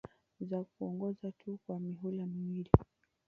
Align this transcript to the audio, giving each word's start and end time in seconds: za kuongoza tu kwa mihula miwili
za 0.39 0.63
kuongoza 0.63 1.31
tu 1.31 1.59
kwa 1.65 1.79
mihula 1.79 2.25
miwili 2.25 2.69